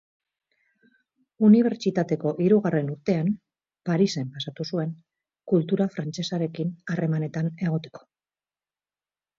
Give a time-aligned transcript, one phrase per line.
[1.49, 3.29] Unibertsitateko hirugarren urtean,
[3.91, 4.97] Parisen pasatu zuen,
[5.53, 8.05] kultura frantsesarekin harremanetan egoteko.